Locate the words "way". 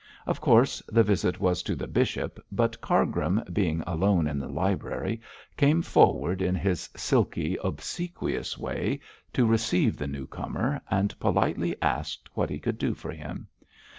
8.57-8.99